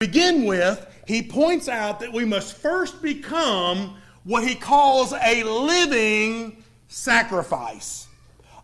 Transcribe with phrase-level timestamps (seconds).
[0.00, 6.64] begin with, he points out that we must first become what he calls a living
[6.88, 8.06] sacrifice.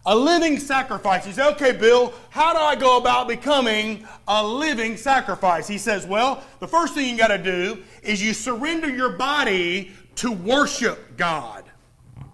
[0.06, 1.26] A living sacrifice.
[1.26, 5.68] He says, okay, Bill, how do I go about becoming a living sacrifice?
[5.68, 9.92] He says, well, the first thing you got to do is you surrender your body
[10.14, 11.64] to worship God,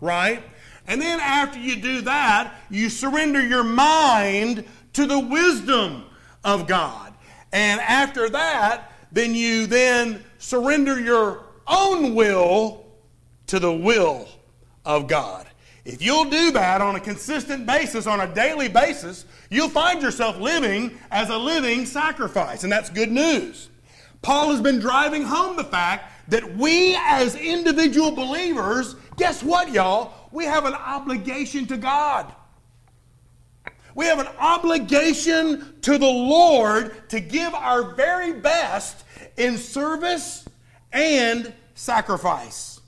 [0.01, 0.45] right?
[0.87, 6.05] And then after you do that, you surrender your mind to the wisdom
[6.45, 7.13] of God.
[7.53, 12.87] And after that, then you then surrender your own will
[13.47, 14.27] to the will
[14.85, 15.47] of God.
[15.85, 20.39] If you'll do that on a consistent basis, on a daily basis, you'll find yourself
[20.39, 22.63] living as a living sacrifice.
[22.63, 23.69] And that's good news.
[24.23, 30.13] Paul has been driving home the fact that we as individual believers, guess what, y'all?
[30.31, 32.33] We have an obligation to God.
[33.95, 39.05] We have an obligation to the Lord to give our very best
[39.37, 40.47] in service
[40.93, 42.81] and sacrifice.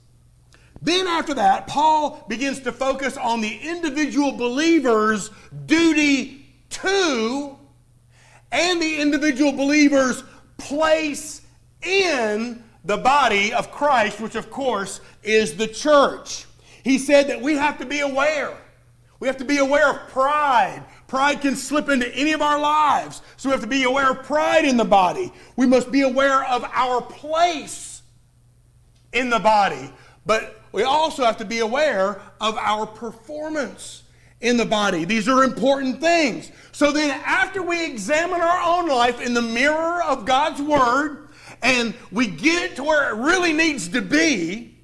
[0.81, 5.31] Then, after that, Paul begins to focus on the individual believer's
[5.67, 7.57] duty to
[8.53, 10.23] and the individual believer's
[10.59, 11.41] place
[11.83, 16.45] in the body of Christ, which, of course, is the church.
[16.83, 18.55] He said that we have to be aware.
[19.21, 20.85] We have to be aware of pride.
[21.15, 23.23] Pride can slip into any of our lives.
[23.37, 25.33] So we have to be aware of pride in the body.
[25.55, 28.03] We must be aware of our place
[29.13, 29.93] in the body.
[30.27, 34.03] But we also have to be aware of our performance
[34.41, 35.05] in the body.
[35.05, 36.51] These are important things.
[36.73, 41.29] So then, after we examine our own life in the mirror of God's Word
[41.63, 44.79] and we get it to where it really needs to be,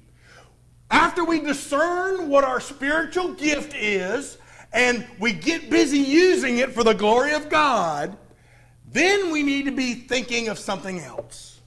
[0.89, 4.37] after we discern what our spiritual gift is
[4.73, 8.17] and we get busy using it for the glory of God,
[8.91, 11.59] then we need to be thinking of something else.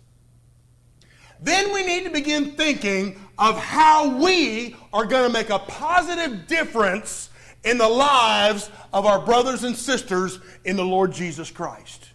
[1.40, 6.46] Then we need to begin thinking of how we are going to make a positive
[6.46, 7.30] difference
[7.64, 12.10] in the lives of our brothers and sisters in the Lord Jesus Christ.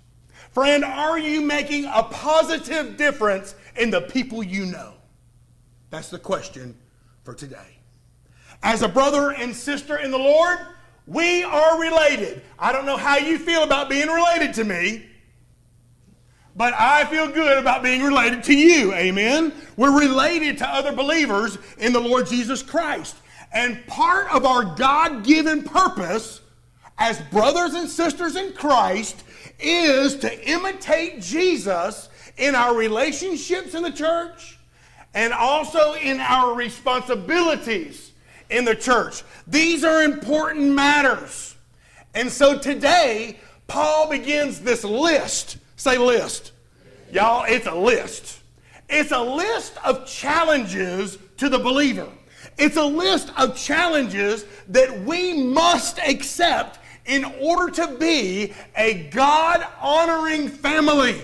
[0.51, 4.93] Friend, are you making a positive difference in the people you know?
[5.89, 6.75] That's the question
[7.23, 7.77] for today.
[8.61, 10.57] As a brother and sister in the Lord,
[11.09, 12.43] we are related.
[12.59, 15.07] I don't know how you feel about being related to me,
[16.55, 18.93] but I feel good about being related to you.
[18.93, 19.51] Amen.
[19.75, 23.15] We're related to other believers in the Lord Jesus Christ.
[23.51, 26.41] And part of our God given purpose
[26.99, 29.23] as brothers and sisters in Christ
[29.59, 34.59] is to imitate Jesus in our relationships in the church
[35.15, 38.08] and also in our responsibilities
[38.49, 39.23] in the church.
[39.47, 41.55] These are important matters.
[42.13, 46.51] And so today, Paul begins this list Say list.
[47.09, 48.41] Y'all, it's a list.
[48.89, 52.09] It's a list of challenges to the believer.
[52.57, 59.65] It's a list of challenges that we must accept in order to be a God
[59.79, 61.21] honoring family.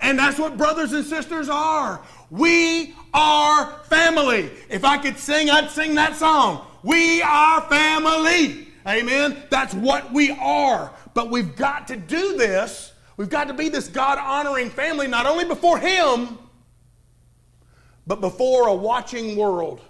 [0.00, 2.02] And that's what brothers and sisters are.
[2.28, 4.50] We are family.
[4.68, 6.66] If I could sing, I'd sing that song.
[6.82, 8.68] We are family.
[8.86, 9.42] Amen.
[9.48, 10.92] That's what we are.
[11.14, 12.92] But we've got to do this.
[13.16, 16.38] We've got to be this God honoring family, not only before Him,
[18.06, 19.80] but before a watching world.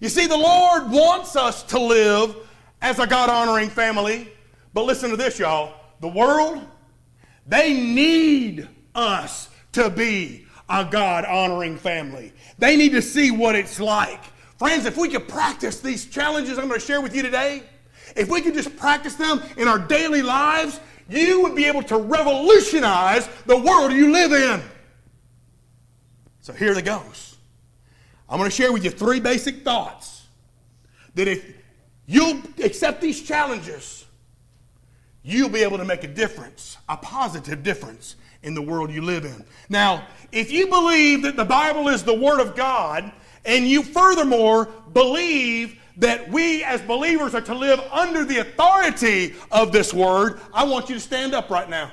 [0.00, 2.36] You see, the Lord wants us to live
[2.80, 4.30] as a God honoring family.
[4.74, 5.74] But listen to this, y'all.
[6.00, 6.64] The world,
[7.46, 12.32] they need us to be a God honoring family.
[12.58, 14.22] They need to see what it's like.
[14.58, 17.62] Friends, if we could practice these challenges I'm going to share with you today,
[18.16, 21.96] if we could just practice them in our daily lives, you would be able to
[21.96, 24.62] revolutionize the world you live in.
[26.40, 27.36] So here it goes.
[28.28, 30.26] I'm going to share with you three basic thoughts
[31.14, 31.54] that if
[32.06, 34.04] you'll accept these challenges,
[35.22, 39.24] you'll be able to make a difference, a positive difference in the world you live
[39.24, 39.44] in.
[39.68, 43.10] Now, if you believe that the Bible is the Word of God,
[43.44, 49.72] and you furthermore believe that we as believers are to live under the authority of
[49.72, 51.90] this word, I want you to stand up right now.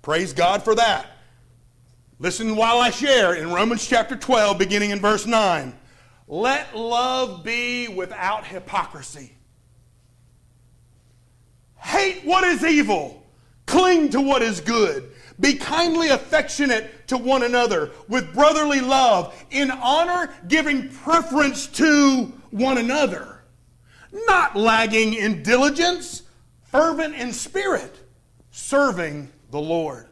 [0.00, 1.06] Praise God for that.
[2.18, 5.76] Listen while I share in Romans chapter 12, beginning in verse 9.
[6.26, 9.32] Let love be without hypocrisy.
[11.82, 13.26] Hate what is evil,
[13.66, 15.10] cling to what is good.
[15.40, 22.78] Be kindly affectionate to one another with brotherly love, in honor, giving preference to one
[22.78, 23.42] another,
[24.12, 26.22] not lagging in diligence,
[26.64, 27.98] fervent in spirit,
[28.52, 30.06] serving the Lord,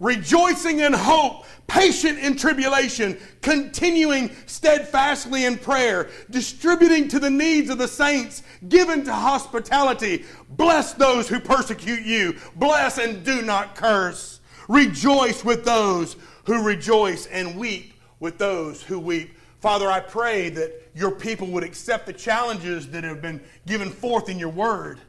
[0.00, 7.78] rejoicing in hope, patient in tribulation, continuing steadfastly in prayer, distributing to the needs of
[7.78, 10.24] the saints, given to hospitality.
[10.50, 14.40] Bless those who persecute you, bless and do not curse.
[14.68, 19.36] Rejoice with those who rejoice, and weep with those who weep.
[19.60, 24.28] Father, I pray that your people would accept the challenges that have been given forth
[24.28, 25.00] in your word.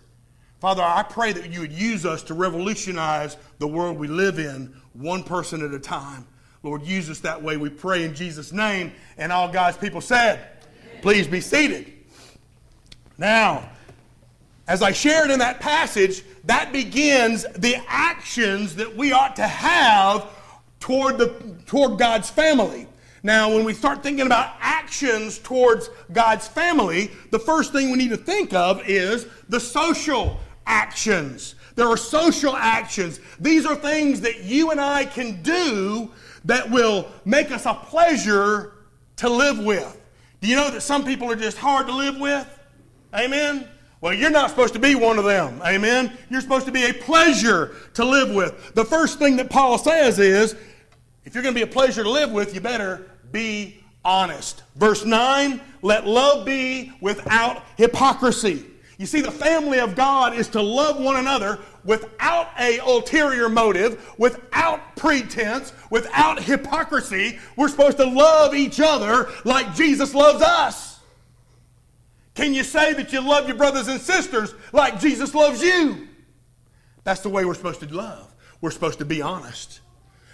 [0.68, 4.76] Father, I pray that you would use us to revolutionize the world we live in,
[4.92, 6.28] one person at a time.
[6.62, 7.56] Lord, use us that way.
[7.56, 8.92] We pray in Jesus' name.
[9.18, 10.46] And all God's people said,
[11.02, 11.94] please be seated.
[13.18, 13.70] Now,
[14.68, 20.28] as I shared in that passage, that begins the actions that we ought to have
[20.82, 21.30] toward, the,
[21.66, 22.88] toward God's family.
[23.24, 28.10] Now, when we start thinking about actions towards God's family, the first thing we need
[28.10, 31.56] to think of is the social actions.
[31.76, 33.20] There are social actions.
[33.40, 36.12] These are things that you and I can do
[36.46, 38.74] that will make us a pleasure
[39.18, 40.00] to live with.
[40.42, 42.48] Do you know that some people are just hard to live with?
[43.14, 43.68] Amen?
[44.02, 45.60] Well, you're not supposed to be one of them.
[45.66, 46.16] Amen?
[46.30, 48.74] You're supposed to be a pleasure to live with.
[48.76, 50.56] The first thing that Paul says is
[51.26, 54.64] if you're going to be a pleasure to live with, you better be honest.
[54.76, 58.66] Verse 9 let love be without hypocrisy.
[58.98, 64.14] You see, the family of God is to love one another without a ulterior motive,
[64.18, 67.40] without pretense, without hypocrisy.
[67.56, 71.00] We're supposed to love each other like Jesus loves us.
[72.34, 76.08] Can you say that you love your brothers and sisters like Jesus loves you?
[77.04, 78.34] That's the way we're supposed to love.
[78.62, 79.82] We're supposed to be honest.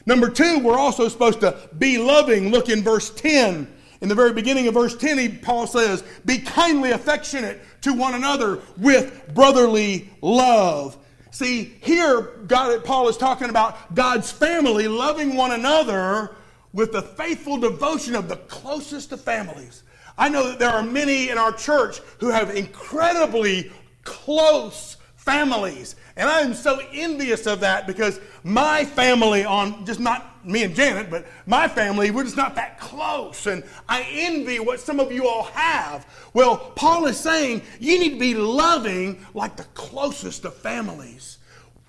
[0.06, 2.50] Number two, we're also supposed to be loving.
[2.50, 3.74] Look in verse 10.
[4.04, 8.16] In the very beginning of verse 10, he, Paul says, Be kindly affectionate to one
[8.16, 10.98] another with brotherly love.
[11.32, 16.36] See, here, God, Paul is talking about God's family loving one another
[16.74, 19.84] with the faithful devotion of the closest of families.
[20.18, 23.72] I know that there are many in our church who have incredibly
[24.04, 25.96] close families.
[26.16, 30.76] And I am so envious of that because my family, on just not me and
[30.76, 33.48] Janet, but my family, we're just not that close.
[33.48, 36.06] And I envy what some of you all have.
[36.34, 41.38] Well, Paul is saying you need to be loving like the closest of families.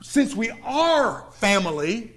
[0.01, 2.13] Since we are family,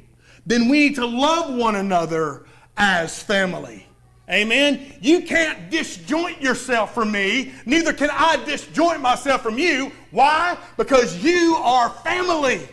[0.45, 2.45] then we need to love one another
[2.77, 3.86] as family.
[4.29, 4.93] Amen.
[5.01, 7.53] You can't disjoint yourself from me.
[7.65, 9.91] Neither can I disjoint myself from you.
[10.11, 10.57] Why?
[10.75, 12.67] Because you are family.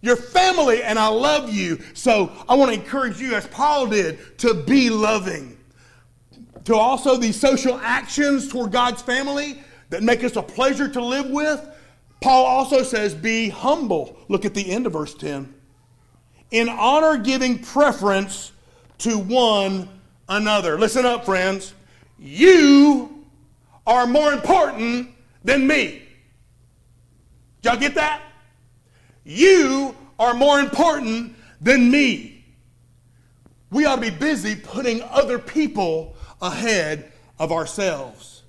[0.00, 1.80] You're family, and I love you.
[1.92, 5.58] So I want to encourage you, as Paul did, to be loving.
[6.64, 9.58] To also these social actions toward God's family
[9.90, 11.66] that make us a pleasure to live with.
[12.20, 14.18] Paul also says, be humble.
[14.28, 15.52] Look at the end of verse 10.
[16.52, 18.52] In honor giving preference
[18.98, 19.88] to one
[20.28, 20.78] another.
[20.78, 21.74] Listen up, friends.
[22.18, 23.24] You
[23.86, 25.10] are more important
[25.44, 26.02] than me.
[27.62, 28.22] Did y'all get that?
[29.24, 32.44] You are more important than me.
[33.70, 38.42] We ought to be busy putting other people ahead of ourselves.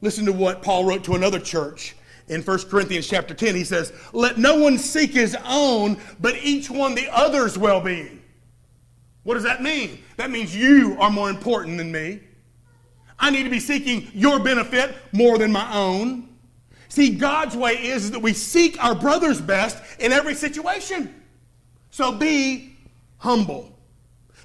[0.00, 1.96] Listen to what Paul wrote to another church
[2.28, 3.54] in 1 Corinthians chapter 10.
[3.54, 8.22] He says, Let no one seek his own, but each one the other's well being.
[9.28, 10.02] What does that mean?
[10.16, 12.20] That means you are more important than me.
[13.18, 16.30] I need to be seeking your benefit more than my own.
[16.88, 21.14] See, God's way is that we seek our brother's best in every situation.
[21.90, 22.74] So be
[23.18, 23.78] humble.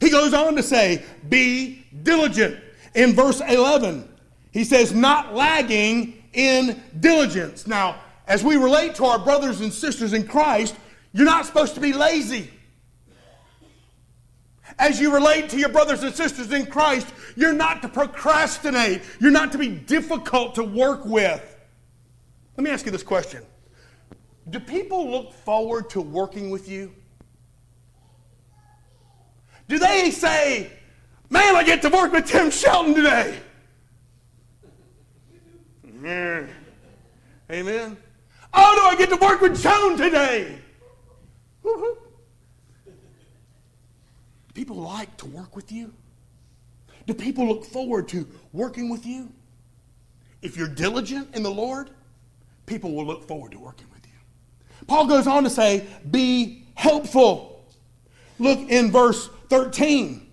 [0.01, 2.61] He goes on to say, be diligent.
[2.93, 4.05] In verse 11,
[4.51, 7.67] he says, not lagging in diligence.
[7.67, 10.75] Now, as we relate to our brothers and sisters in Christ,
[11.13, 12.49] you're not supposed to be lazy.
[14.79, 19.01] As you relate to your brothers and sisters in Christ, you're not to procrastinate.
[19.19, 21.57] You're not to be difficult to work with.
[22.57, 23.43] Let me ask you this question
[24.49, 26.93] Do people look forward to working with you?
[29.67, 30.71] Do they say,
[31.29, 33.39] Man, I get to work with Tim Shelton today?
[37.51, 37.97] Amen.
[38.53, 40.59] Oh, do I get to work with Joan today?
[41.63, 41.97] Woo-hoo.
[44.53, 45.93] People like to work with you?
[47.05, 49.31] Do people look forward to working with you?
[50.41, 51.89] If you're diligent in the Lord,
[52.65, 54.85] people will look forward to working with you.
[54.87, 57.65] Paul goes on to say, be helpful.
[58.39, 60.29] Look in verse 13.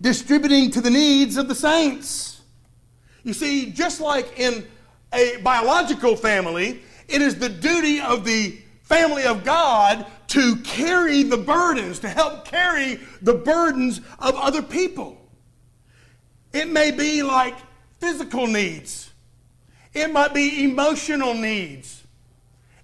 [0.00, 2.42] Distributing to the needs of the saints.
[3.24, 4.66] You see, just like in
[5.12, 11.36] a biological family, it is the duty of the family of God to carry the
[11.36, 15.20] burdens, to help carry the burdens of other people.
[16.52, 17.54] It may be like
[18.00, 19.10] physical needs,
[19.92, 22.04] it might be emotional needs,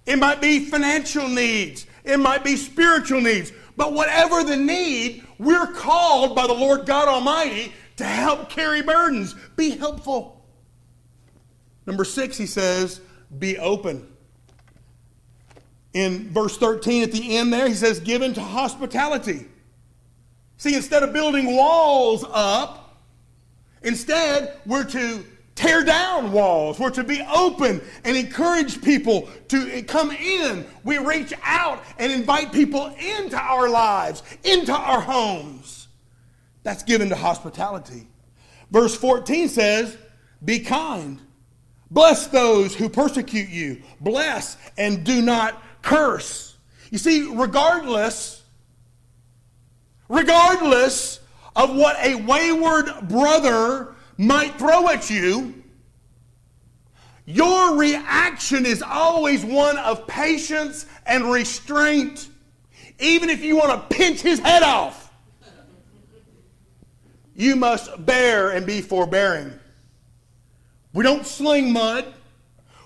[0.05, 3.51] it might be financial needs, it might be spiritual needs.
[3.75, 9.33] But whatever the need, we're called by the Lord God Almighty to help carry burdens.
[9.55, 10.45] Be helpful.
[11.85, 13.01] Number six, he says,
[13.39, 14.07] be open.
[15.93, 19.45] In verse 13 at the end there, he says, given to hospitality.
[20.57, 22.99] See, instead of building walls up,
[23.83, 25.23] instead, we're to
[25.55, 26.79] tear down walls.
[26.79, 30.65] We're to be open and encourage people to come in.
[30.83, 35.87] We reach out and invite people into our lives, into our homes.
[36.63, 38.07] That's given to hospitality.
[38.71, 39.97] Verse 14 says,
[40.43, 41.19] Be kind.
[41.91, 43.83] Bless those who persecute you.
[44.01, 46.57] Bless and do not curse.
[46.89, 48.41] You see, regardless,
[50.09, 51.19] regardless
[51.55, 55.53] of what a wayward brother might throw at you,
[57.25, 62.27] your reaction is always one of patience and restraint,
[62.99, 65.11] even if you want to pinch his head off.
[67.35, 69.53] You must bear and be forbearing.
[70.93, 72.13] We don't sling mud.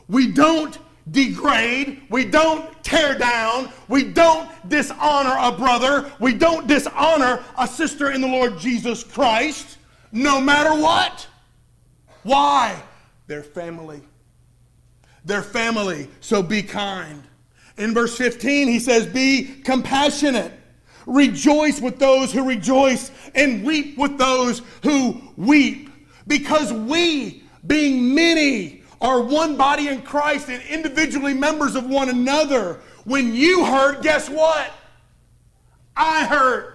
[0.08, 0.78] We don't
[1.12, 2.02] degrade.
[2.10, 3.72] We don't tear down.
[3.88, 6.12] We don't dishonor a brother.
[6.20, 9.78] We don't dishonor a sister in the Lord Jesus Christ,
[10.12, 11.28] no matter what.
[12.24, 12.82] Why?
[13.28, 14.02] They're family.
[15.26, 17.24] They're family, so be kind.
[17.78, 20.54] In verse 15, he says, Be compassionate.
[21.06, 25.90] Rejoice with those who rejoice, and weep with those who weep.
[26.28, 32.80] Because we, being many, are one body in Christ and individually members of one another.
[33.04, 34.72] When you hurt, guess what?
[35.96, 36.74] I hurt.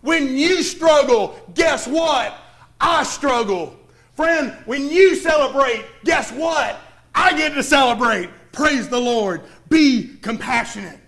[0.00, 2.34] When you struggle, guess what?
[2.80, 3.76] I struggle.
[4.14, 6.78] Friend, when you celebrate, guess what?
[7.14, 8.28] I get to celebrate.
[8.52, 9.42] Praise the Lord.
[9.68, 10.98] Be compassionate.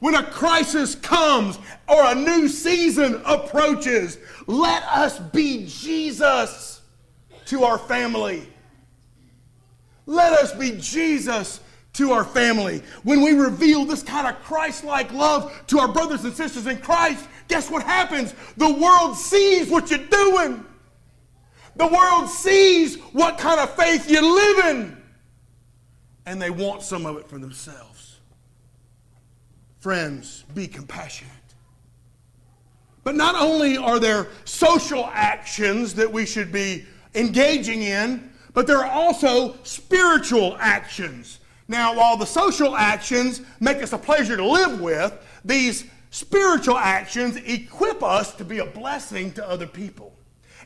[0.00, 6.80] When a crisis comes or a new season approaches, let us be Jesus
[7.46, 8.51] to our family.
[10.06, 11.60] Let us be Jesus
[11.94, 12.82] to our family.
[13.02, 16.78] When we reveal this kind of Christ like love to our brothers and sisters in
[16.78, 18.34] Christ, guess what happens?
[18.56, 20.64] The world sees what you're doing.
[21.76, 25.02] The world sees what kind of faith you live in.
[26.26, 28.20] And they want some of it for themselves.
[29.80, 31.32] Friends, be compassionate.
[33.04, 38.78] But not only are there social actions that we should be engaging in, but there
[38.78, 41.40] are also spiritual actions.
[41.68, 47.36] Now, while the social actions make us a pleasure to live with, these spiritual actions
[47.36, 50.12] equip us to be a blessing to other people.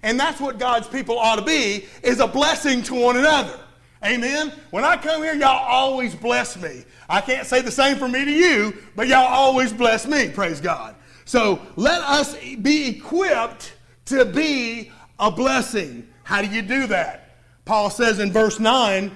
[0.03, 3.59] And that's what God's people ought to be, is a blessing to one another.
[4.05, 4.53] Amen?
[4.71, 6.85] When I come here, y'all always bless me.
[7.09, 10.61] I can't say the same for me to you, but y'all always bless me, praise
[10.61, 10.97] God.
[11.25, 13.75] So let us be equipped
[14.07, 16.07] to be a blessing.
[16.25, 17.26] How do you do that?
[17.67, 19.11] Paul says in verse 9,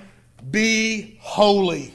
[0.50, 1.94] be holy.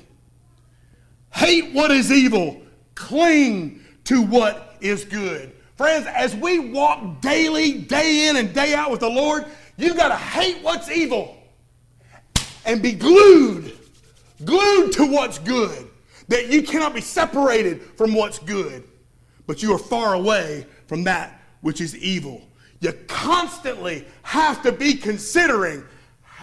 [1.31, 2.62] Hate what is evil,
[2.95, 5.51] cling to what is good.
[5.75, 9.45] Friends, as we walk daily, day in and day out with the Lord,
[9.75, 11.35] you've got to hate what's evil
[12.65, 13.77] and be glued,
[14.45, 15.89] glued to what's good.
[16.29, 18.85] That you cannot be separated from what's good,
[19.45, 22.41] but you are far away from that which is evil.
[22.79, 25.83] You constantly have to be considering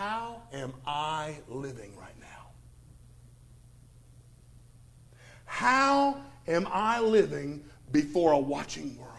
[0.02, 2.48] how am I living right now?
[5.44, 9.12] How am I living before a watching world?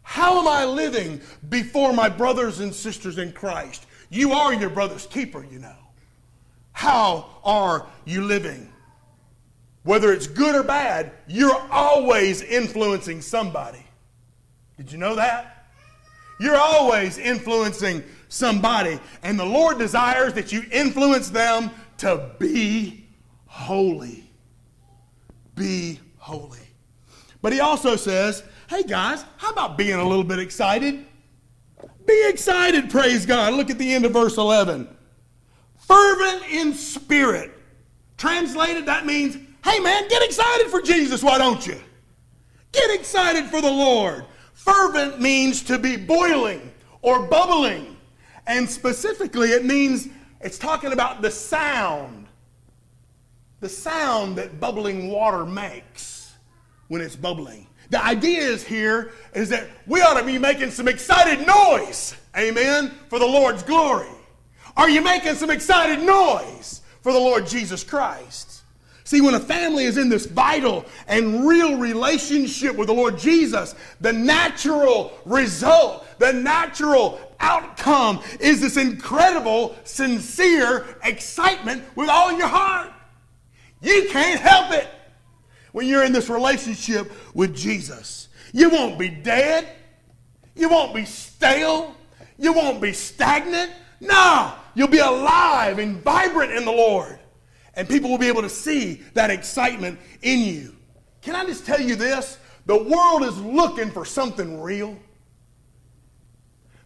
[0.00, 3.84] How am I living before my brothers and sisters in Christ?
[4.08, 5.76] You are your brother's keeper, you know.
[6.72, 8.72] How are you living?
[9.82, 13.84] Whether it's good or bad, you're always influencing somebody.
[14.78, 15.68] Did you know that?
[16.40, 18.98] You're always influencing somebody.
[19.22, 23.06] And the Lord desires that you influence them to be
[23.46, 24.24] holy.
[25.54, 26.58] Be holy.
[27.42, 31.06] But he also says, hey guys, how about being a little bit excited?
[32.06, 33.54] Be excited, praise God.
[33.54, 34.88] Look at the end of verse 11.
[35.76, 37.52] Fervent in spirit.
[38.16, 41.78] Translated, that means, hey man, get excited for Jesus, why don't you?
[42.72, 44.24] Get excited for the Lord.
[44.52, 47.95] Fervent means to be boiling or bubbling.
[48.46, 50.08] And specifically, it means
[50.40, 52.26] it's talking about the sound.
[53.60, 56.34] The sound that bubbling water makes
[56.88, 57.66] when it's bubbling.
[57.90, 62.92] The idea is here is that we ought to be making some excited noise, amen,
[63.08, 64.08] for the Lord's glory.
[64.76, 68.55] Are you making some excited noise for the Lord Jesus Christ?
[69.06, 73.76] See, when a family is in this vital and real relationship with the Lord Jesus,
[74.00, 82.92] the natural result, the natural outcome is this incredible, sincere excitement with all your heart.
[83.80, 84.88] You can't help it
[85.70, 88.26] when you're in this relationship with Jesus.
[88.52, 89.68] You won't be dead.
[90.56, 91.94] You won't be stale.
[92.38, 93.70] You won't be stagnant.
[94.00, 97.20] No, you'll be alive and vibrant in the Lord.
[97.76, 100.74] And people will be able to see that excitement in you.
[101.20, 102.38] Can I just tell you this?
[102.64, 104.96] The world is looking for something real.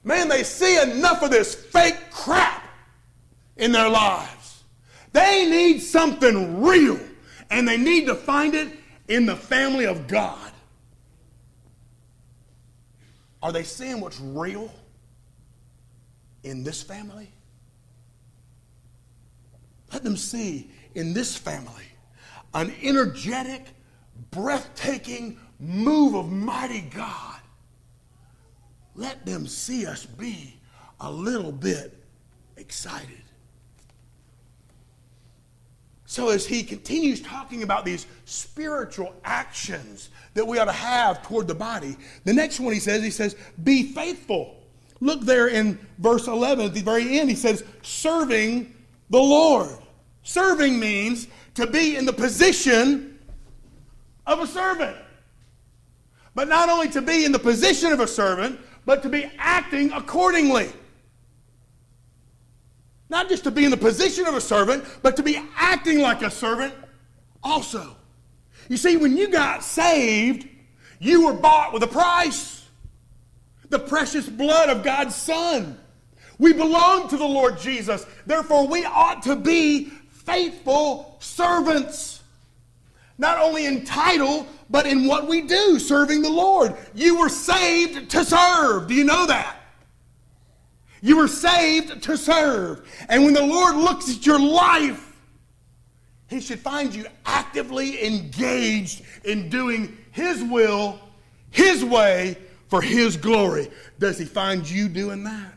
[0.03, 2.65] Man, they see enough of this fake crap
[3.57, 4.65] in their lives.
[5.13, 6.99] They need something real,
[7.51, 8.69] and they need to find it
[9.09, 10.53] in the family of God.
[13.43, 14.73] Are they seeing what's real
[16.43, 17.31] in this family?
[19.93, 21.85] Let them see in this family
[22.55, 23.67] an energetic,
[24.31, 27.39] breathtaking move of mighty God.
[28.95, 30.59] Let them see us be
[31.01, 31.97] a little bit
[32.57, 33.23] excited.
[36.07, 41.47] So, as he continues talking about these spiritual actions that we ought to have toward
[41.47, 44.57] the body, the next one he says, he says, Be faithful.
[44.99, 48.75] Look there in verse 11 at the very end, he says, Serving
[49.09, 49.79] the Lord.
[50.31, 53.19] Serving means to be in the position
[54.29, 54.97] of a servant.
[56.37, 59.91] But not only to be in the position of a servant, but to be acting
[59.91, 60.71] accordingly.
[63.09, 66.23] Not just to be in the position of a servant, but to be acting like
[66.23, 66.75] a servant
[67.43, 67.97] also.
[68.69, 70.49] You see, when you got saved,
[71.01, 72.69] you were bought with a price
[73.69, 75.77] the precious blood of God's Son.
[76.39, 78.07] We belong to the Lord Jesus.
[78.27, 79.93] Therefore, we ought to be
[80.25, 82.23] faithful servants.
[83.19, 86.75] Not only in title, but in what we do, serving the Lord.
[86.95, 88.89] You were saved to serve.
[88.89, 89.57] Do you know that?
[91.03, 92.89] You were saved to serve.
[93.09, 95.15] And when the Lord looks at your life,
[96.29, 101.01] He should find you actively engaged in doing His will,
[101.51, 102.37] His way,
[102.69, 103.71] for His glory.
[103.99, 105.55] Does He find you doing that?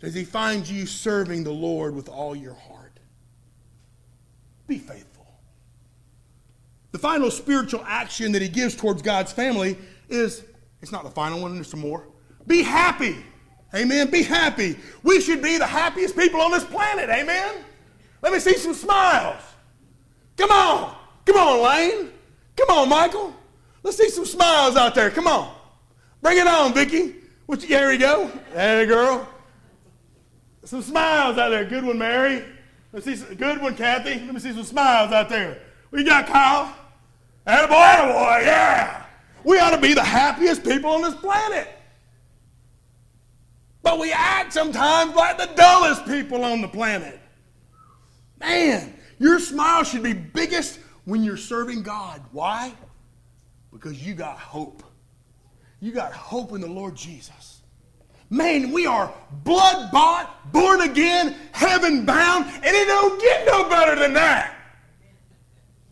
[0.00, 2.77] Does He find you serving the Lord with all your heart?
[4.68, 5.26] Be faithful.
[6.92, 9.76] The final spiritual action that He gives towards God's family
[10.08, 10.44] is
[10.80, 12.06] it's not the final one, there's some more.
[12.46, 13.16] Be happy.
[13.74, 14.10] Amen.
[14.10, 14.78] Be happy.
[15.02, 17.10] We should be the happiest people on this planet.
[17.10, 17.56] Amen.
[18.22, 19.42] Let me see some smiles.
[20.36, 20.96] Come on.
[21.26, 22.10] Come on, Lane.
[22.56, 23.34] Come on, Michael.
[23.82, 25.10] Let's see some smiles out there.
[25.10, 25.54] Come on.
[26.22, 27.16] Bring it on, Vicky.
[27.46, 28.30] What you, there we go.
[28.54, 29.28] There, girl.
[30.64, 31.64] Some smiles out there.
[31.64, 32.44] Good one, Mary.
[32.92, 34.14] Let's see some, good one, Kathy.
[34.20, 35.58] Let me see some smiles out there.
[35.90, 36.74] We got Kyle.
[37.46, 39.04] Attaboy, attaboy, oh yeah.
[39.44, 41.68] We ought to be the happiest people on this planet.
[43.82, 47.18] But we act sometimes like the dullest people on the planet.
[48.40, 52.20] Man, your smile should be biggest when you're serving God.
[52.32, 52.72] Why?
[53.72, 54.82] Because you got hope.
[55.80, 57.57] You got hope in the Lord Jesus.
[58.30, 59.12] Man, we are
[59.44, 64.54] blood bought, born again, heaven bound, and it don't get no better than that.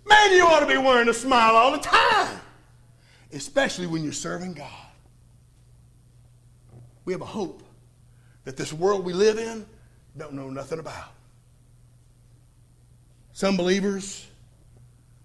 [0.07, 2.41] Man, you ought to be wearing a smile all the time,
[3.33, 4.71] especially when you're serving God.
[7.05, 7.63] We have a hope
[8.45, 9.67] that this world we live in
[10.17, 11.13] don't know nothing about.
[13.33, 14.27] Some believers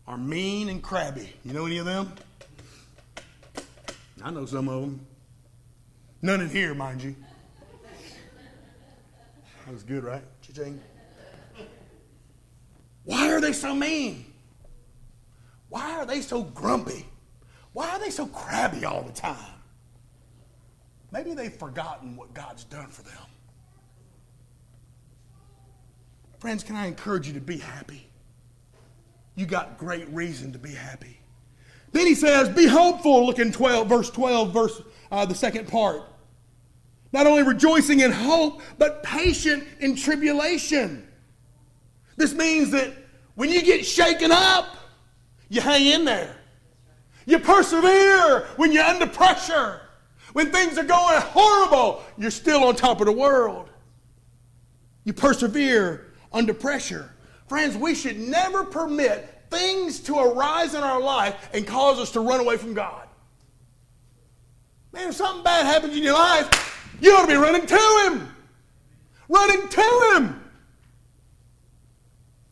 [0.08, 1.34] are mean and crabby.
[1.46, 2.12] You know any of them?
[4.24, 5.06] I know some of them.
[6.22, 7.16] None in here, mind you.
[9.66, 10.24] That was good, right?
[10.42, 10.80] Cha-ching.
[13.04, 14.26] Why are they so mean?
[15.70, 17.08] Why are they so grumpy?
[17.74, 19.38] Why are they so crabby all the time?
[21.12, 23.14] Maybe they've forgotten what God's done for them.
[26.40, 28.08] Friends, can I encourage you to be happy?
[29.36, 31.20] You got great reason to be happy.
[31.92, 36.04] Then he says, Be hopeful, look in 12, verse 12, verse uh, the second part.
[37.12, 41.08] Not only rejoicing in hope, but patient in tribulation.
[42.16, 42.94] This means that
[43.36, 44.78] when you get shaken up,
[45.50, 46.38] you hang in there.
[47.26, 49.82] You persevere when you're under pressure.
[50.34, 53.70] When things are going horrible, you're still on top of the world.
[55.04, 57.14] You persevere under pressure.
[57.48, 62.22] Friends, we should never permit things to arise in our life and cause us to
[62.22, 63.08] run away from God.
[64.94, 68.36] Man, if something bad happens in your life, you ought to be running to Him.
[69.30, 70.42] Running to Him.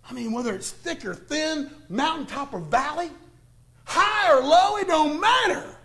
[0.09, 3.11] I mean, whether it's thick or thin, mountaintop or valley,
[3.85, 5.75] high or low, it don't matter.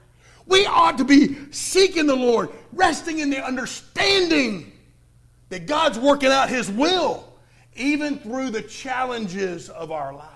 [0.46, 4.72] We ought to be seeking the Lord, resting in the understanding
[5.48, 7.32] that God's working out His will,
[7.76, 10.33] even through the challenges of our lives,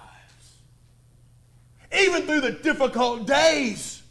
[1.96, 4.02] even through the difficult days,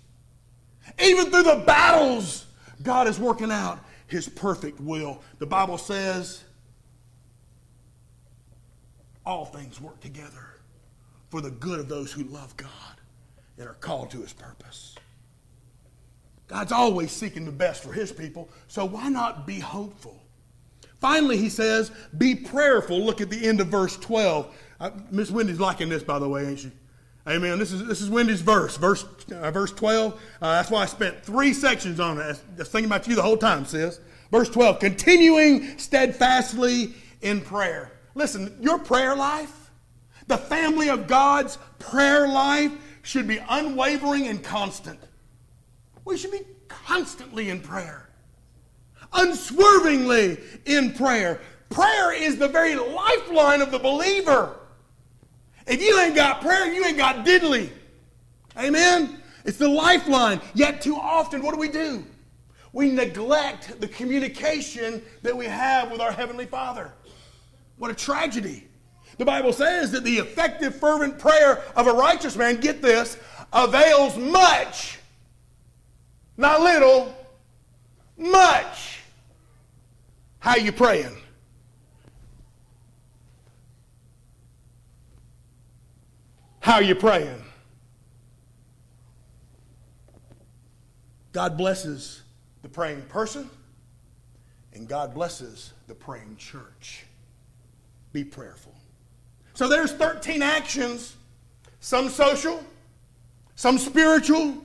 [1.02, 2.46] even through the battles.
[2.84, 5.22] God is working out His perfect will.
[5.40, 6.44] The Bible says,
[9.26, 10.60] all things work together
[11.30, 12.70] for the good of those who love God
[13.58, 14.96] and are called to His purpose.
[16.48, 20.24] God's always seeking the best for his people, so why not be hopeful?
[21.00, 23.00] Finally, he says, be prayerful.
[23.00, 24.56] Look at the end of verse 12.
[24.80, 26.72] Uh, Miss Wendy's liking this, by the way, ain't she?
[27.28, 27.60] Amen.
[27.60, 30.14] This is, this is Wendy's verse, verse, uh, verse 12.
[30.14, 32.40] Uh, that's why I spent three sections on it.
[32.56, 34.00] Just thinking about you the whole time, sis.
[34.32, 37.92] Verse 12, continuing steadfastly in prayer.
[38.16, 39.72] Listen, your prayer life,
[40.28, 45.00] the family of God's prayer life, should be unwavering and constant.
[46.06, 48.10] We should be constantly in prayer,
[49.12, 51.42] unswervingly in prayer.
[51.70, 54.58] Prayer is the very lifeline of the believer.
[55.68, 57.70] If you ain't got prayer, you ain't got diddly.
[58.58, 59.22] Amen?
[59.46, 60.42] It's the lifeline.
[60.54, 62.06] Yet, too often, what do we do?
[62.74, 66.94] We neglect the communication that we have with our Heavenly Father.
[67.78, 68.68] What a tragedy.
[69.18, 73.18] The Bible says that the effective, fervent prayer of a righteous man, get this,
[73.52, 74.98] avails much
[76.38, 77.14] not little,
[78.16, 79.00] much.
[80.40, 81.18] How you praying?
[86.68, 87.42] How you praying?
[91.32, 92.24] God blesses
[92.62, 93.50] the praying person,
[94.74, 97.06] and God blesses the praying church.
[98.12, 98.76] Be prayerful.
[99.54, 101.16] So there's 13 actions,
[101.80, 102.62] some social,
[103.56, 104.58] some spiritual,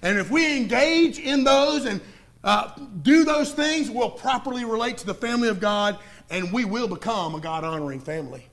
[0.00, 2.00] and if we engage in those and
[2.42, 2.70] uh,
[3.02, 5.98] do those things, we'll properly relate to the family of God
[6.30, 8.46] and we will become a God honoring family.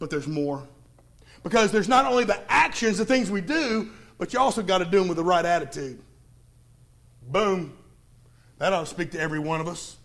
[0.00, 0.66] But there's more.
[1.42, 4.84] Because there's not only the actions, the things we do, but you also got to
[4.84, 6.00] do them with the right attitude.
[7.22, 7.76] Boom.
[8.58, 9.96] That ought to speak to every one of us.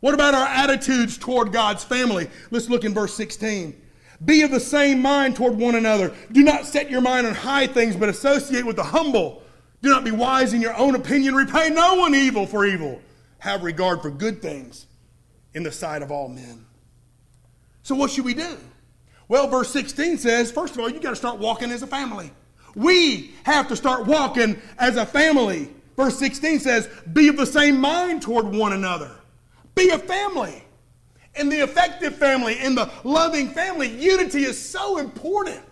[0.00, 2.28] What about our attitudes toward God's family?
[2.50, 3.80] Let's look in verse 16.
[4.24, 6.14] Be of the same mind toward one another.
[6.32, 9.42] Do not set your mind on high things, but associate with the humble.
[9.82, 11.34] Do not be wise in your own opinion.
[11.34, 13.00] Repay no one evil for evil.
[13.38, 14.86] Have regard for good things
[15.54, 16.66] in the sight of all men.
[17.82, 18.58] So, what should we do?
[19.28, 22.30] Well, verse 16 says, first of all, you got to start walking as a family.
[22.74, 25.70] We have to start walking as a family.
[25.96, 29.10] Verse 16 says, be of the same mind toward one another.
[29.74, 30.62] Be a family.
[31.34, 35.62] In the effective family, in the loving family, unity is so important.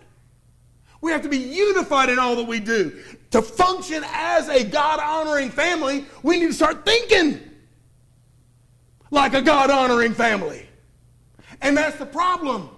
[1.01, 2.99] We have to be unified in all that we do.
[3.31, 7.39] To function as a God honoring family, we need to start thinking
[9.11, 10.67] like a God honoring family.
[11.61, 12.69] And that's the problem.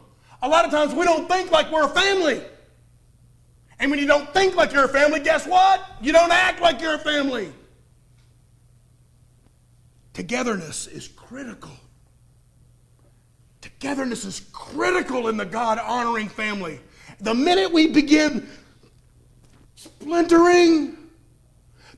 [0.41, 2.41] A lot of times we don't think like we're a family.
[3.79, 5.83] And when you don't think like you're a family, guess what?
[6.01, 7.51] You don't act like you're a family.
[10.13, 11.71] Togetherness is critical.
[13.61, 16.79] Togetherness is critical in the God honoring family.
[17.19, 18.47] The minute we begin
[19.75, 20.97] splintering,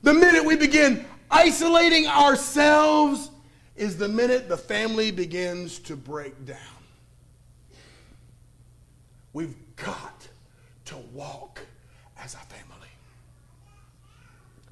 [0.02, 3.30] the minute we begin isolating ourselves,
[3.76, 6.79] is the minute the family begins to break down.
[9.32, 10.28] We've got
[10.86, 11.60] to walk
[12.18, 12.70] as a family.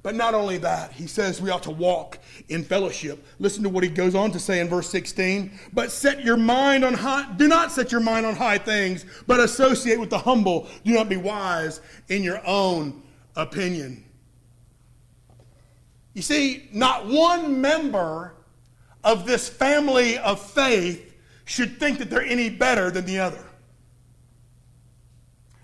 [0.01, 3.23] But not only that, he says we ought to walk in fellowship.
[3.37, 5.51] Listen to what he goes on to say in verse 16.
[5.73, 9.41] But set your mind on high, do not set your mind on high things, but
[9.41, 10.67] associate with the humble.
[10.85, 13.01] Do not be wise in your own
[13.35, 14.05] opinion.
[16.13, 18.33] You see, not one member
[19.03, 21.13] of this family of faith
[21.45, 23.48] should think that they're any better than the other.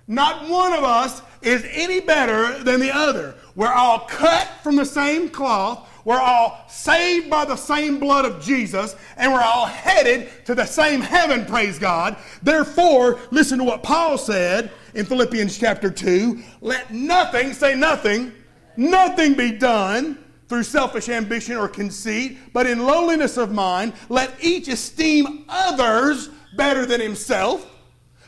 [0.07, 3.35] Not one of us is any better than the other.
[3.55, 5.89] We're all cut from the same cloth.
[6.05, 10.65] We're all saved by the same blood of Jesus, and we're all headed to the
[10.65, 12.15] same heaven, praise God.
[12.43, 18.31] Therefore, listen to what Paul said in Philippians chapter 2 let nothing, say nothing,
[18.77, 24.67] nothing be done through selfish ambition or conceit, but in lowliness of mind, let each
[24.67, 27.67] esteem others better than himself.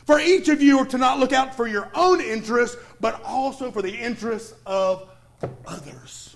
[0.08, 3.82] For each of you to not look out for your own interests, but also for
[3.82, 5.06] the interests of
[5.66, 6.34] others.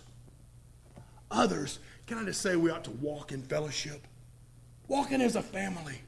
[1.31, 1.79] Others.
[2.07, 4.07] Can I just say we ought to walk in fellowship?
[4.89, 6.03] Walking as a family,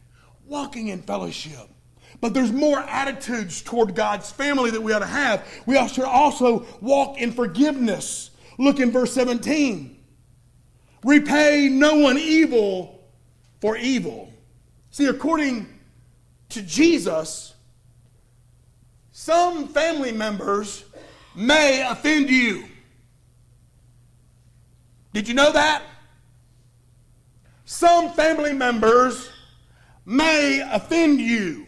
[0.45, 1.71] walking in fellowship.
[2.21, 5.49] But there's more attitudes toward God's family that we ought to have.
[5.65, 8.33] We ought to also walk in forgiveness.
[8.59, 10.05] Look in verse 17.
[11.03, 13.01] Repay no one evil
[13.63, 14.31] for evil.
[14.91, 15.67] See, according
[16.51, 17.53] to Jesus,
[19.25, 20.85] some family members
[21.35, 22.63] may offend you.
[25.15, 25.83] Did you know that?
[27.65, 29.31] Some family members
[30.05, 31.67] may offend you.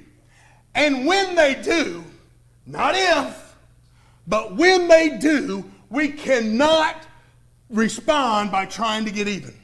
[0.75, 2.05] And when they do,
[2.67, 3.57] not if,
[4.27, 7.07] but when they do, we cannot
[7.71, 9.59] respond by trying to get even.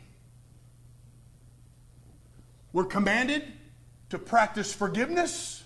[2.72, 3.44] We're commanded
[4.08, 5.61] to practice forgiveness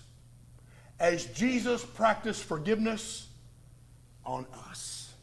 [0.99, 3.27] as Jesus practiced forgiveness
[4.25, 5.13] on us.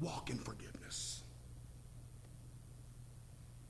[0.00, 1.22] Walk in forgiveness.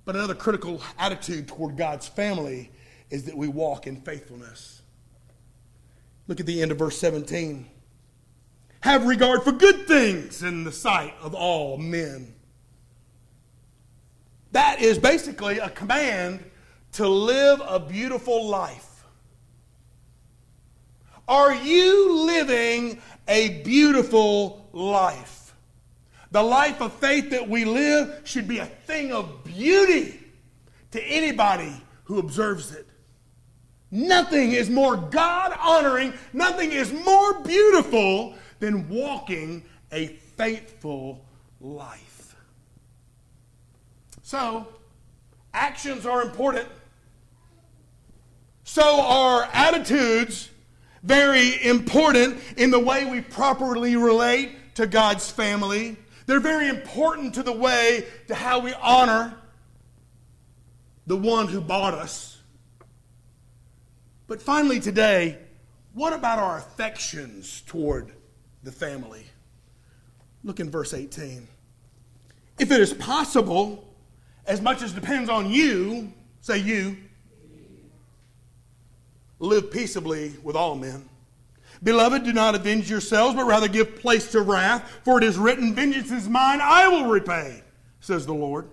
[0.04, 2.70] But another critical attitude toward God's family
[3.10, 4.82] is that we walk in faithfulness.
[6.26, 7.66] Look at the end of verse 17.
[8.82, 12.34] Have regard for good things in the sight of all men.
[14.52, 16.44] That is basically a command
[16.92, 18.89] to live a beautiful life.
[21.30, 25.54] Are you living a beautiful life?
[26.32, 30.20] The life of faith that we live should be a thing of beauty
[30.90, 32.88] to anybody who observes it.
[33.92, 39.62] Nothing is more God honoring, nothing is more beautiful than walking
[39.92, 41.24] a faithful
[41.60, 42.34] life.
[44.22, 44.66] So,
[45.54, 46.66] actions are important.
[48.64, 50.49] So are attitudes
[51.02, 55.96] very important in the way we properly relate to God's family.
[56.26, 59.34] They're very important to the way to how we honor
[61.06, 62.38] the one who bought us.
[64.26, 65.38] But finally, today,
[65.92, 68.12] what about our affections toward
[68.62, 69.26] the family?
[70.44, 71.48] Look in verse 18.
[72.58, 73.92] If it is possible,
[74.46, 76.96] as much as depends on you, say you,
[79.40, 81.08] live peaceably with all men.
[81.82, 85.74] Beloved, do not avenge yourselves, but rather give place to wrath, for it is written,
[85.74, 87.62] Vengeance is mine, I will repay,
[88.00, 88.68] says the Lord.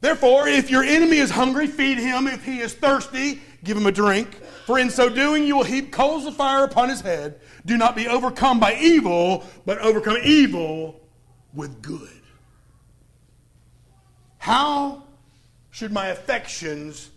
[0.00, 2.26] Therefore, if your enemy is hungry, feed him.
[2.28, 4.36] If he is thirsty, give him a drink.
[4.64, 7.40] For in so doing, you will heap coals of fire upon his head.
[7.66, 11.00] Do not be overcome by evil, but overcome evil
[11.52, 12.08] with good.
[14.38, 15.02] How
[15.70, 17.10] should my affections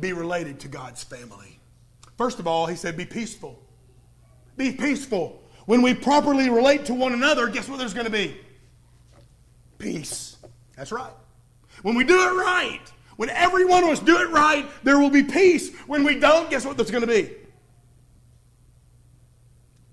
[0.00, 1.58] be related to God's family?
[2.16, 3.60] First of all, he said, be peaceful.
[4.56, 5.42] Be peaceful.
[5.66, 8.36] When we properly relate to one another, guess what there's going to be?
[9.78, 10.36] Peace.
[10.76, 11.12] That's right.
[11.82, 12.80] When we do it right,
[13.16, 15.74] when every one of us do it right, there will be peace.
[15.86, 17.30] When we don't, guess what there's going to be?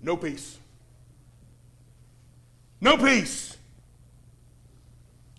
[0.00, 0.58] No peace.
[2.80, 3.56] No peace.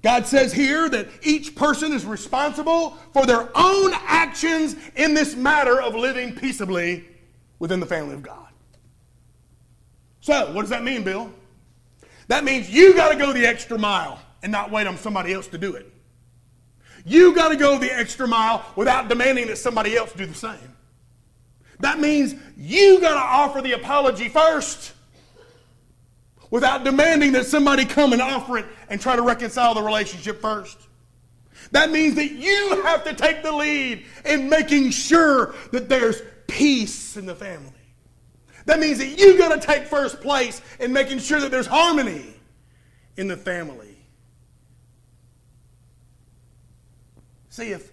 [0.03, 5.81] God says here that each person is responsible for their own actions in this matter
[5.81, 7.05] of living peaceably
[7.57, 8.49] within the family of God.
[10.19, 11.31] So, what does that mean, Bill?
[12.27, 15.47] That means you got to go the extra mile and not wait on somebody else
[15.47, 15.89] to do it.
[17.05, 20.75] You got to go the extra mile without demanding that somebody else do the same.
[21.79, 24.93] That means you got to offer the apology first
[26.53, 30.77] without demanding that somebody come and offer it and try to reconcile the relationship first.
[31.71, 37.17] That means that you have to take the lead in making sure that there's peace
[37.17, 37.71] in the family.
[38.67, 42.35] That means that you got to take first place in making sure that there's harmony
[43.17, 43.97] in the family.
[47.49, 47.89] See, if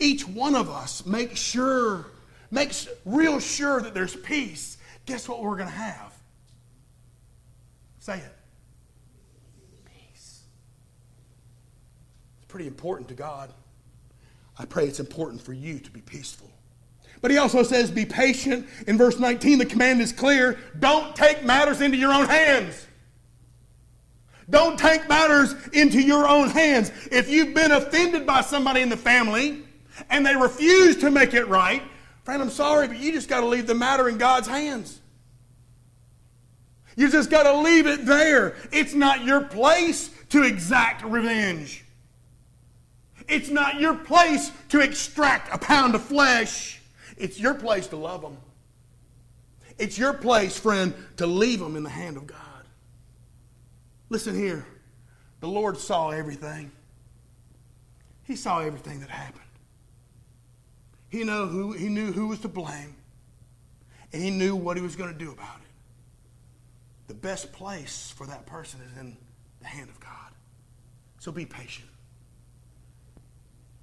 [0.00, 2.06] each one of us makes sure,
[2.50, 6.19] makes real sure that there's peace, guess what we're going to have?
[8.00, 8.36] Say it.
[9.84, 10.42] Peace.
[12.38, 13.52] It's pretty important to God.
[14.58, 16.50] I pray it's important for you to be peaceful.
[17.20, 18.66] But he also says, be patient.
[18.86, 22.86] In verse 19, the command is clear don't take matters into your own hands.
[24.48, 26.90] Don't take matters into your own hands.
[27.12, 29.62] If you've been offended by somebody in the family
[30.08, 31.82] and they refuse to make it right,
[32.24, 35.00] friend, I'm sorry, but you just got to leave the matter in God's hands.
[36.96, 38.56] You just got to leave it there.
[38.72, 41.84] It's not your place to exact revenge.
[43.28, 46.80] It's not your place to extract a pound of flesh.
[47.16, 48.36] It's your place to love them.
[49.78, 52.38] It's your place, friend, to leave them in the hand of God.
[54.08, 54.66] Listen here.
[55.40, 56.70] The Lord saw everything.
[58.24, 59.40] He saw everything that happened.
[61.08, 62.94] He knew who, he knew who was to blame,
[64.12, 65.59] and he knew what he was going to do about it.
[67.10, 69.16] The best place for that person is in
[69.58, 70.30] the hand of God.
[71.18, 71.88] So be patient.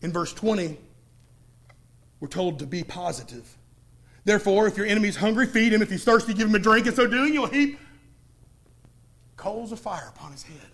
[0.02, 0.78] In verse 20,
[2.22, 3.58] we're told to be positive.
[4.24, 5.82] Therefore, if your enemy is hungry, feed him.
[5.82, 6.88] If he's thirsty, give him a drink.
[6.88, 7.78] In so doing, you'll heap
[9.36, 10.72] coals of fire upon his head.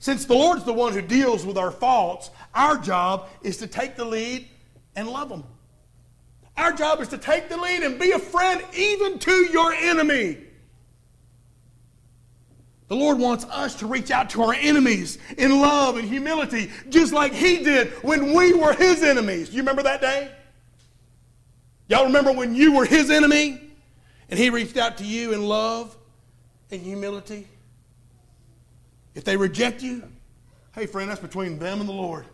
[0.00, 3.94] Since the Lord's the one who deals with our faults, our job is to take
[3.94, 4.48] the lead
[4.96, 5.44] and love them.
[6.56, 10.38] Our job is to take the lead and be a friend even to your enemy.
[12.88, 17.12] The Lord wants us to reach out to our enemies in love and humility, just
[17.12, 19.50] like He did when we were His enemies.
[19.50, 20.30] Do you remember that day?
[21.88, 23.60] Y'all remember when you were His enemy
[24.30, 25.96] and He reached out to you in love
[26.70, 27.46] and humility?
[29.14, 30.04] If they reject you,
[30.74, 32.24] hey, friend, that's between them and the Lord.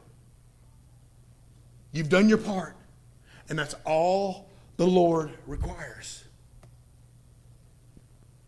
[1.91, 2.77] You've done your part,
[3.49, 6.23] and that's all the Lord requires.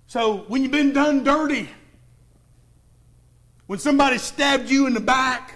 [0.07, 1.69] So when you've been done dirty,
[3.66, 5.55] when somebody stabbed you in the back,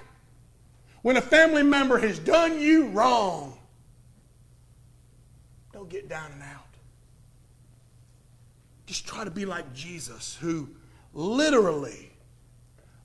[1.03, 3.57] when a family member has done you wrong,
[5.73, 6.67] don't get down and out.
[8.87, 10.69] Just try to be like Jesus, who
[11.15, 12.11] literally,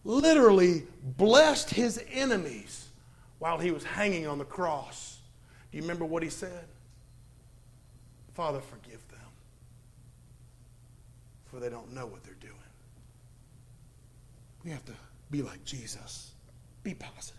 [0.04, 0.84] literally
[1.18, 2.90] blessed his enemies
[3.40, 5.20] while he was hanging on the cross.
[5.72, 6.66] Do you remember what he said?
[8.34, 9.20] Father, forgive them,
[11.46, 12.54] for they don't know what they're doing.
[14.66, 14.94] We have to
[15.30, 16.32] be like Jesus.
[16.84, 17.38] Be positive.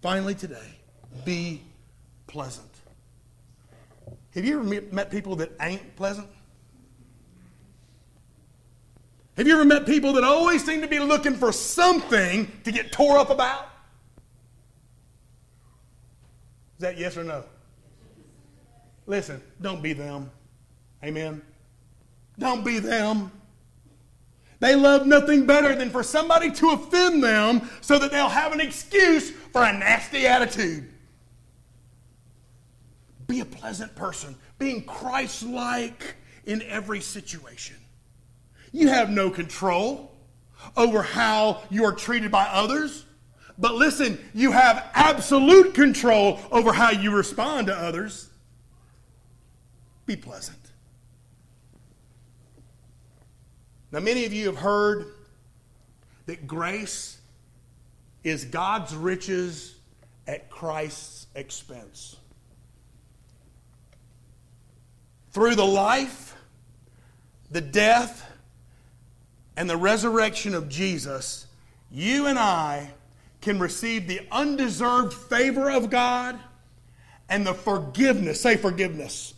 [0.00, 0.78] Finally, today,
[1.24, 1.62] be
[2.28, 2.70] pleasant.
[4.34, 6.28] Have you ever met people that ain't pleasant?
[9.36, 12.92] Have you ever met people that always seem to be looking for something to get
[12.92, 13.68] tore up about?
[16.78, 17.44] Is that yes or no?
[19.06, 20.30] Listen, don't be them.
[21.02, 21.42] Amen.
[22.38, 23.32] Don't be them.
[24.64, 28.62] They love nothing better than for somebody to offend them so that they'll have an
[28.62, 30.90] excuse for a nasty attitude.
[33.26, 37.76] Be a pleasant person, being Christ like in every situation.
[38.72, 40.16] You have no control
[40.78, 43.04] over how you are treated by others.
[43.58, 48.30] But listen, you have absolute control over how you respond to others.
[50.06, 50.63] Be pleasant.
[53.94, 55.06] Now, many of you have heard
[56.26, 57.16] that grace
[58.24, 59.76] is God's riches
[60.26, 62.16] at Christ's expense.
[65.30, 66.34] Through the life,
[67.52, 68.28] the death,
[69.56, 71.46] and the resurrection of Jesus,
[71.88, 72.90] you and I
[73.42, 76.36] can receive the undeserved favor of God
[77.28, 79.34] and the forgiveness, say forgiveness,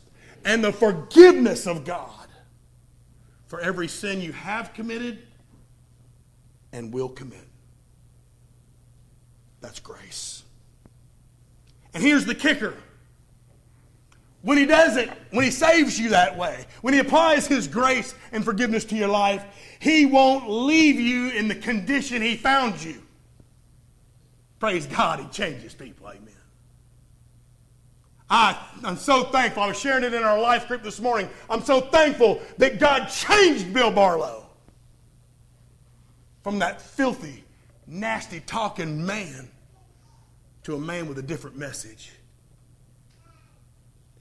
[0.46, 2.25] and the forgiveness of God
[3.46, 5.18] for every sin you have committed
[6.72, 7.46] and will commit.
[9.61, 10.42] That's grace.
[11.94, 12.74] And here's the kicker.
[14.42, 18.14] When he does it, when he saves you that way, when he applies his grace
[18.30, 19.44] and forgiveness to your life,
[19.80, 23.02] he won't leave you in the condition he found you.
[24.61, 26.06] Praise God, he changes people.
[26.06, 26.36] Amen.
[28.28, 29.62] I, am so thankful.
[29.62, 31.28] I was sharing it in our life group this morning.
[31.48, 34.46] I'm so thankful that God changed Bill Barlow
[36.42, 37.44] from that filthy,
[37.86, 39.48] nasty talking man
[40.64, 42.12] to a man with a different message.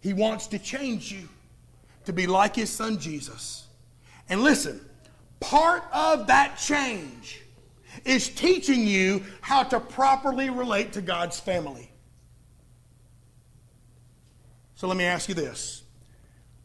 [0.02, 1.28] He wants to change you
[2.06, 3.66] to be like his son Jesus.
[4.30, 4.80] And listen,
[5.40, 7.42] part of that change
[8.04, 11.90] is teaching you how to properly relate to God's family.
[14.76, 15.84] So let me ask you this.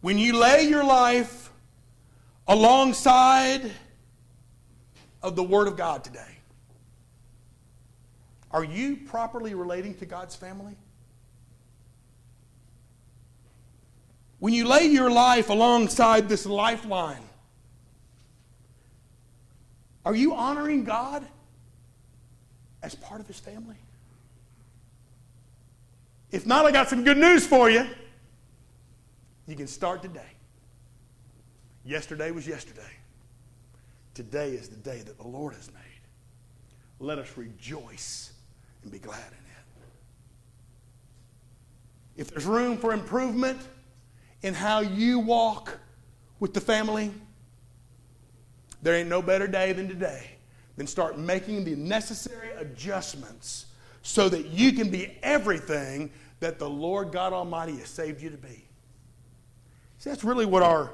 [0.01, 1.51] When you lay your life
[2.49, 3.71] alongside
[5.23, 6.39] of the Word of God today,
[8.51, 10.75] are you properly relating to God's family?
[14.41, 17.23] When you lay your life alongside this lifeline,
[20.05, 21.25] are you honoring God
[22.83, 23.77] as part of His family?
[26.33, 27.87] If not, I got some good news for you.
[29.51, 30.31] You can start today.
[31.85, 32.93] Yesterday was yesterday.
[34.15, 35.83] Today is the day that the Lord has made.
[37.01, 38.33] Let us rejoice
[38.85, 39.33] and be glad in
[42.17, 42.21] it.
[42.21, 43.59] If there's room for improvement
[44.43, 45.77] in how you walk
[46.39, 47.11] with the family,
[48.83, 50.31] there ain't no better day than today
[50.77, 53.67] than start making the necessary adjustments
[54.03, 58.37] so that you can be everything that the Lord God Almighty has saved you to
[58.37, 58.70] be.
[60.01, 60.91] See, that's really what our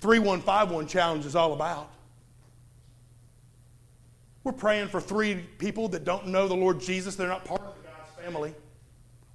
[0.00, 1.88] 3151 challenge is all about.
[4.42, 7.14] We're praying for three people that don't know the Lord Jesus.
[7.14, 8.52] They're not part of God's family.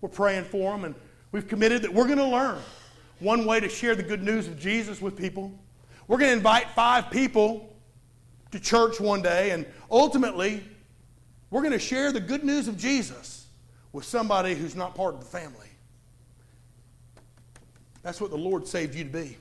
[0.02, 0.94] We're praying for them, and
[1.32, 2.60] we've committed that we're going to learn
[3.20, 5.54] one way to share the good news of Jesus with people.
[6.10, 7.74] We're going to invite five people
[8.52, 10.62] to church one day, and ultimately,
[11.50, 13.48] we're going to share the good news of Jesus
[13.94, 15.68] with somebody who's not part of the family.
[18.04, 19.38] That's what the Lord saved you to be.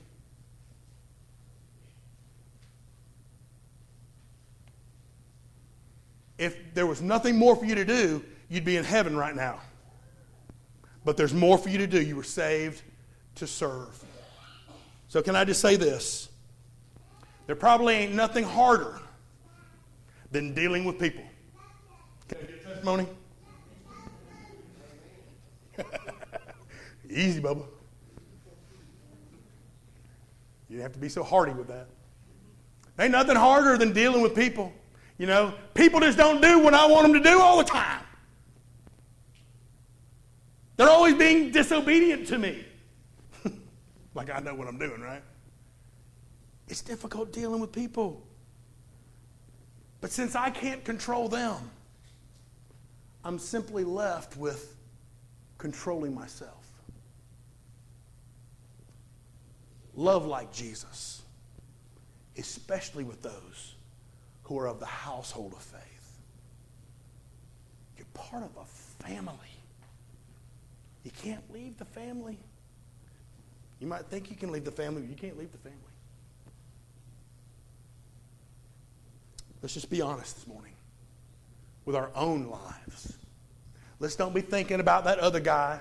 [6.37, 9.59] If there was nothing more for you to do, you'd be in heaven right now.
[11.05, 12.01] But there's more for you to do.
[12.01, 12.81] You were saved
[13.35, 14.03] to serve.
[15.09, 16.29] So, can I just say this?
[17.45, 18.99] There probably ain't nothing harder
[20.31, 21.23] than dealing with people.
[22.29, 23.07] Can I get testimony?
[27.09, 27.65] Easy, Bubba.
[30.73, 31.87] You have to be so hardy with that.
[32.97, 34.73] Ain't nothing harder than dealing with people.
[35.19, 38.01] You know, people just don't do what I want them to do all the time.
[40.75, 42.65] They're always being disobedient to me.
[44.15, 45.21] like I know what I'm doing, right?
[46.67, 48.25] It's difficult dealing with people.
[50.01, 51.69] But since I can't control them,
[53.23, 54.75] I'm simply left with
[55.59, 56.72] controlling myself.
[59.95, 61.21] Love like Jesus,
[62.37, 63.75] especially with those
[64.43, 66.17] who are of the household of faith.
[67.97, 68.65] You're part of a
[69.03, 69.37] family.
[71.03, 72.37] You can't leave the family.
[73.79, 75.79] You might think you can leave the family, but you can't leave the family.
[79.61, 80.73] Let's just be honest this morning
[81.85, 83.17] with our own lives.
[83.99, 85.79] Let's don't be thinking about that other guy.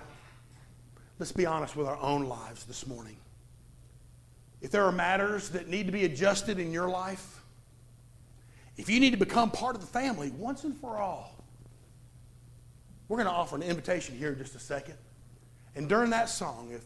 [1.18, 3.16] Let's be honest with our own lives this morning.
[4.62, 7.42] If there are matters that need to be adjusted in your life,
[8.76, 11.44] if you need to become part of the family once and for all,
[13.08, 14.94] we're going to offer an invitation here in just a second.
[15.74, 16.84] And during that song, if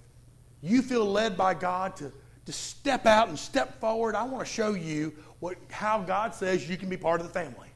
[0.62, 2.10] you feel led by God to,
[2.46, 6.68] to step out and step forward, I want to show you what, how God says
[6.68, 7.68] you can be part of the family.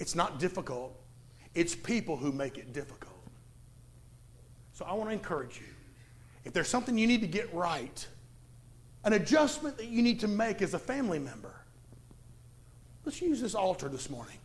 [0.00, 1.00] It's not difficult,
[1.54, 3.14] it's people who make it difficult.
[4.72, 5.73] So I want to encourage you.
[6.44, 8.06] If there's something you need to get right,
[9.04, 11.54] an adjustment that you need to make as a family member,
[13.04, 14.38] let's use this altar this morning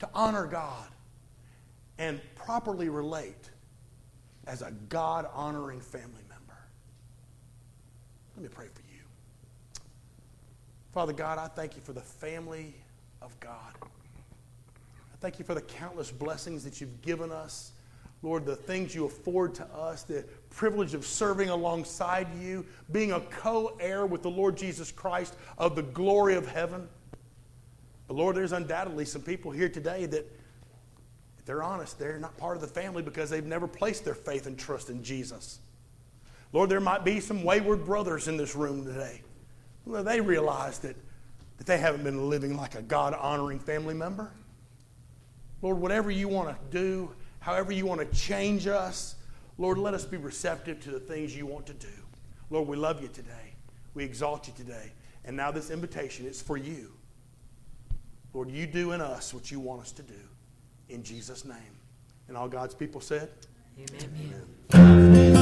[0.00, 0.88] to honor God
[1.98, 3.50] and properly relate
[4.46, 6.58] as a God honoring family member.
[8.36, 9.00] Let me pray for you.
[10.92, 12.74] Father God, I thank you for the family
[13.20, 13.74] of God.
[13.82, 17.72] I thank you for the countless blessings that you've given us.
[18.22, 23.20] Lord, the things you afford to us, the privilege of serving alongside you, being a
[23.20, 26.88] co heir with the Lord Jesus Christ of the glory of heaven.
[28.06, 30.24] But Lord, there's undoubtedly some people here today that,
[31.38, 34.46] if they're honest, they're not part of the family because they've never placed their faith
[34.46, 35.58] and trust in Jesus.
[36.52, 39.22] Lord, there might be some wayward brothers in this room today.
[39.84, 40.94] Well, they realize that,
[41.56, 44.30] that they haven't been living like a God honoring family member.
[45.60, 47.10] Lord, whatever you want to do,
[47.42, 49.16] however you want to change us,
[49.58, 51.88] Lord, let us be receptive to the things you want to do.
[52.50, 53.54] Lord, we love you today.
[53.94, 54.92] We exalt you today.
[55.24, 56.92] And now this invitation is for you.
[58.32, 60.14] Lord, you do in us what you want us to do.
[60.88, 61.56] In Jesus' name.
[62.28, 63.28] And all God's people said,
[64.72, 65.41] Amen.